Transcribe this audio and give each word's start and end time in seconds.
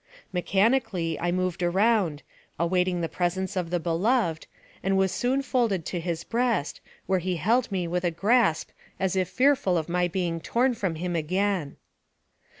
Mechanically, 0.33 1.19
I 1.19 1.31
moved 1.31 1.61
around, 1.61 2.23
awaiting 2.57 3.01
the 3.01 3.07
pres 3.07 3.37
ence 3.37 3.55
of 3.55 3.69
the 3.69 3.79
beloved, 3.79 4.47
and 4.81 4.97
was 4.97 5.11
soon 5.11 5.43
folded 5.43 5.85
to 5.85 5.99
his 5.99 6.23
breast, 6.23 6.81
where 7.05 7.19
he 7.19 7.35
held 7.35 7.71
me 7.71 7.87
with 7.87 8.03
a 8.03 8.09
grasp 8.09 8.69
as 8.99 9.15
if 9.15 9.29
fearful 9.29 9.77
of 9.77 9.87
my 9.87 10.07
being 10.07 10.39
torn 10.39 10.73
from 10.73 10.95
him 10.95 11.15
again. 11.15 11.77